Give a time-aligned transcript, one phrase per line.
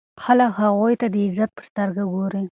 [0.23, 2.43] خلک هغوی ته د عزت په سترګه ګوري.